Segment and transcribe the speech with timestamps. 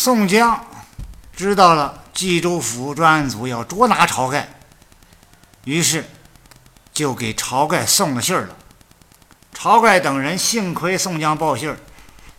[0.00, 0.64] 宋江
[1.34, 4.48] 知道了冀州府专案组要捉拿晁盖，
[5.64, 6.08] 于是
[6.92, 8.56] 就给晁盖送了信儿了。
[9.52, 11.76] 晁盖等人幸亏宋江报信儿，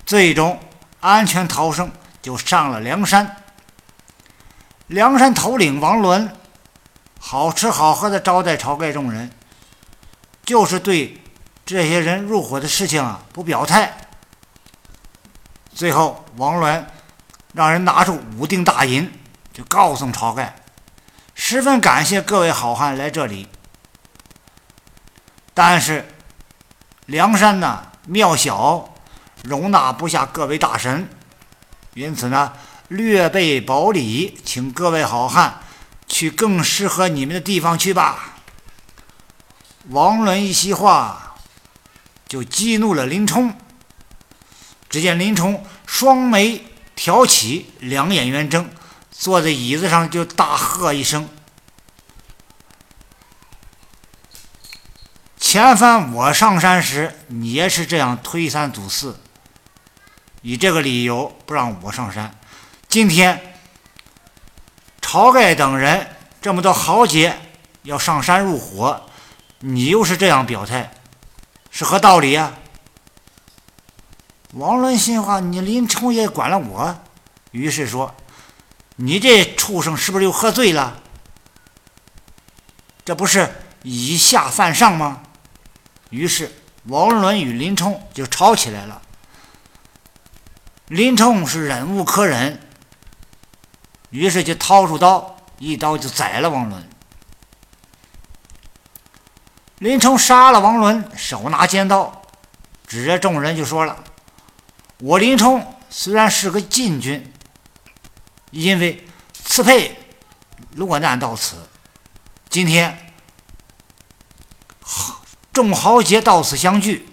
[0.05, 0.57] 最终
[1.01, 1.91] 安全逃生，
[2.21, 3.43] 就上了梁山。
[4.87, 6.33] 梁山头领王伦
[7.19, 9.29] 好吃好喝的招待晁盖众人，
[10.45, 11.21] 就是对
[11.65, 14.07] 这些人入伙的事情啊不表态。
[15.75, 16.87] 最后，王伦
[17.53, 19.11] 让人拿出五锭大银，
[19.51, 20.55] 就告诉晁盖，
[21.33, 23.47] 十分感谢各位好汉来这里。
[25.53, 26.07] 但是
[27.07, 28.93] 梁山呢庙小，
[29.43, 31.09] 容纳不下各位大神，
[31.95, 32.53] 因此呢
[32.87, 35.59] 略备薄礼，请各位好汉
[36.07, 38.35] 去更适合你们的地方去吧。
[39.89, 41.35] 王伦一席话，
[42.27, 43.53] 就激怒了林冲。
[44.89, 46.65] 只见林冲双眉
[47.01, 48.69] 挑起，两眼圆睁，
[49.09, 51.29] 坐在椅子上就大喝一声
[55.39, 59.17] ：“前番我上山时，你也是这样推三阻四，
[60.41, 62.37] 以这个理由不让我上山。
[62.89, 63.55] 今天
[64.99, 66.05] 晁盖等人
[66.41, 67.39] 这么多豪杰
[67.83, 69.09] 要上山入伙，
[69.59, 70.91] 你又是这样表态，
[71.71, 72.51] 是何道理呀？”
[74.53, 76.97] 王伦心话：“你林冲也管了我。”
[77.51, 78.15] 于是说
[78.97, 81.01] ：“你这畜生是不是又喝醉了？
[83.05, 83.47] 这不是
[83.83, 85.21] 以下犯上吗？”
[86.09, 86.51] 于是
[86.85, 88.99] 王伦与林冲就吵起来了。
[90.87, 92.59] 林冲是忍无可忍，
[94.09, 96.89] 于是就掏出刀，一刀就宰了王伦。
[99.77, 102.23] 林冲杀了王伦，手拿尖刀，
[102.87, 104.03] 指着众人就说了。
[105.01, 107.33] 我林冲虽然是个禁军，
[108.51, 109.97] 因为刺配
[110.75, 111.55] 落难到此，
[112.49, 113.13] 今天
[115.53, 117.07] 众豪杰到此相聚，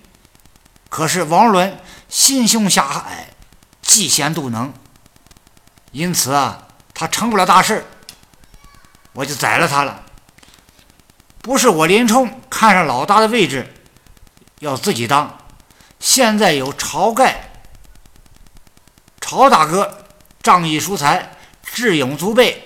[0.89, 1.79] 可是王伦
[2.09, 3.29] 心胸狭隘，
[3.83, 4.75] 嫉贤妒能，
[5.93, 7.87] 因此啊，他成不了大事
[9.13, 10.03] 我就宰了他了。
[11.41, 13.73] 不是我林冲看上老大的位置，
[14.59, 15.39] 要自己当，
[16.01, 17.46] 现在有晁盖。
[19.27, 20.07] 晁大哥
[20.41, 22.63] 仗义疏财，智勇足备，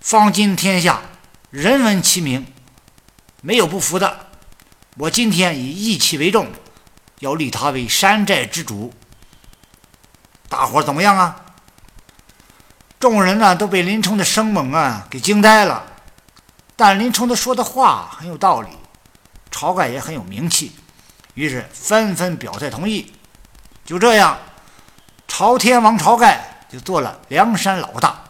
[0.00, 1.00] 方今天下
[1.50, 2.46] 人闻其名，
[3.40, 4.26] 没有不服的。
[4.96, 6.52] 我今天以义气为重，
[7.18, 8.94] 要立他为山寨之主。
[10.48, 11.44] 大伙怎么样啊？
[13.00, 15.84] 众人呢都被林冲的生猛啊给惊呆了。
[16.76, 18.68] 但林冲的说的话很有道理，
[19.50, 20.76] 晁盖也很有名气，
[21.34, 23.12] 于是纷纷表态同意。
[23.84, 24.38] 就这样。
[25.38, 28.24] 朝天王晁盖就做了梁山老大，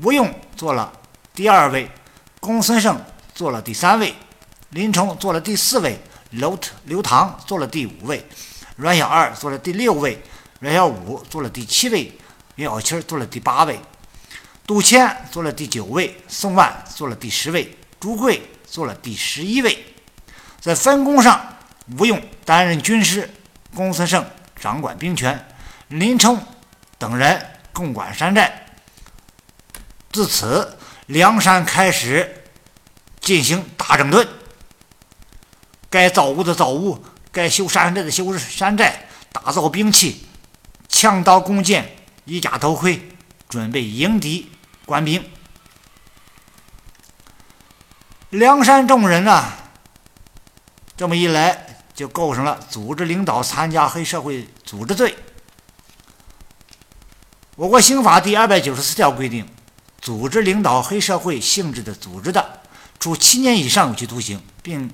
[0.00, 0.92] 吴用做了
[1.34, 1.90] 第二位，
[2.38, 2.96] 公孙胜
[3.34, 4.14] 做了第三位，
[4.68, 6.00] 林冲做了第四位，
[6.30, 8.24] 刘刘唐做了第五位，
[8.76, 10.22] 阮小二做了第六位，
[10.60, 12.12] 阮小五做了第七位，
[12.54, 13.80] 袁小七做了第八位，
[14.64, 19.84] 杜迁做了第九位，宋万做了第十位，朱贵做了第十一位。
[20.60, 21.44] 在分工上，
[21.98, 23.28] 吴用担任军师，
[23.74, 24.24] 公孙胜
[24.54, 25.48] 掌管兵权。
[25.92, 26.42] 林冲
[26.98, 28.66] 等人共管山寨，
[30.10, 32.44] 自此梁山开始
[33.20, 34.26] 进行大整顿，
[35.90, 40.26] 该造屋的造屋，该修山寨的修山寨，打造兵器，
[40.88, 41.94] 枪刀弓箭，
[42.24, 43.10] 衣甲头盔，
[43.50, 44.50] 准备迎敌
[44.86, 45.22] 官兵。
[48.30, 49.58] 梁山众人啊，
[50.96, 55.14] 这么一来，就构成了组织领导参加黑社会组织罪。
[57.56, 59.46] 我国刑法第二百九十四条规定，
[60.00, 62.60] 组织领导黑社会性质的组织的，
[62.98, 64.90] 处七年以上有期徒刑，并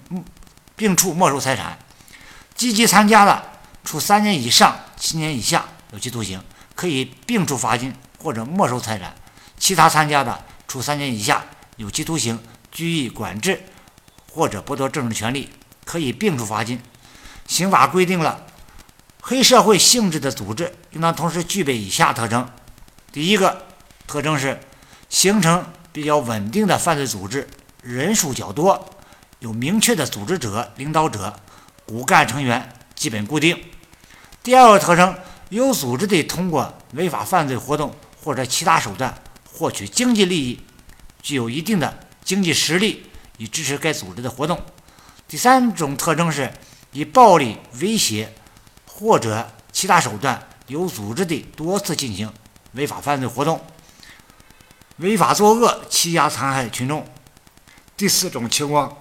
[0.74, 1.78] 并处没收财产；
[2.56, 3.41] 积极参加的，
[3.84, 6.43] 处三年以上七年以下有期徒刑，
[6.75, 9.12] 可以并处罚金或者没收财产；
[9.56, 11.44] 其他参加的，处三年以下
[11.76, 12.40] 有期徒刑、
[12.72, 13.62] 拘役管制
[14.32, 15.49] 或者剥夺政治权利，
[15.84, 16.82] 可以并处罚金。
[17.46, 18.46] 刑法规定了。
[19.28, 22.48] 黑社会性质的组织应当同时具备以下特征：
[23.12, 23.66] 第一个
[24.06, 24.58] 特征是
[25.10, 27.46] 形成比较稳定的犯罪组织，
[27.82, 28.88] 人数较多，
[29.40, 31.38] 有明确的组织者、领导者，
[31.86, 33.54] 骨干成员基本固定；
[34.42, 35.14] 第二个特征，
[35.50, 37.94] 有组织地通过违法犯罪活动
[38.25, 39.14] 或者其他手段
[39.44, 40.58] 获取经济利益，
[41.20, 43.04] 具有一定的经济实力
[43.36, 44.56] 以支持该组织的活动；
[45.28, 46.50] 第三种特征是
[46.92, 48.32] 以暴力威胁。
[48.99, 52.33] 或者其他手段有组织地多次进行
[52.73, 53.65] 违法犯罪活动，
[54.97, 57.06] 违法作恶，欺压残害群众。
[57.97, 58.99] 第四种情况，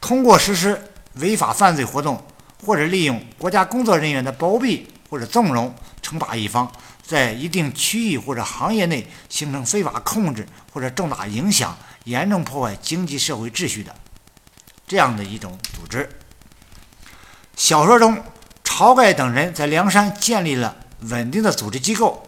[0.00, 2.26] 通过实施违法犯罪活动，
[2.64, 6.72] 或者利用国家工作人员的包庇或者纵容，惩罚一方
[7.02, 13.94] 在一定区域或者行业内形成非法控制或者重大影响、严重破坏经济社会秩序的
[14.86, 16.08] 这样的一种组织。
[17.56, 18.22] 小说中，
[18.78, 22.24] 晁盖等人在梁山建立了稳定的组织机构，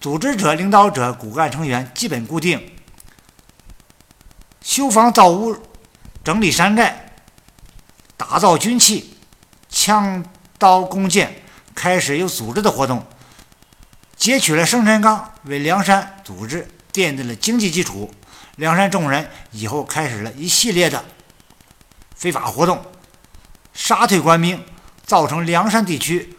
[0.00, 2.64] 组织者、领导者、骨干成员基本固定。
[4.60, 5.56] 修房造屋、
[6.22, 7.12] 整理山寨、
[8.16, 9.16] 打造军器、
[9.68, 10.24] 枪
[10.58, 11.42] 刀弓箭，
[11.74, 13.04] 开始有组织的活动，
[14.14, 18.14] 截取了生辰纲，为梁山组织奠定了经济基础。
[18.54, 21.04] 梁山众人以后开始了一系列的
[22.14, 22.80] 非法活动，
[23.74, 24.64] 杀退官兵，
[25.12, 26.34] 造成梁山地区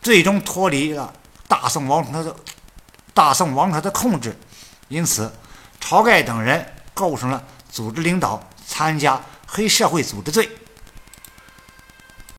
[0.00, 1.12] 最终脱离了
[1.46, 2.34] 大宋王朝的
[3.12, 4.34] 大宋王朝的控制。
[4.88, 5.30] 因此，
[5.78, 6.66] 晁盖等人。
[6.94, 10.50] 构成了组织领导参加黑社会组织罪。